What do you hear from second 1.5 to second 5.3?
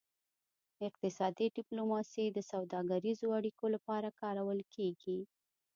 ډیپلوماسي د سوداګریزو اړیکو لپاره کارول کیږي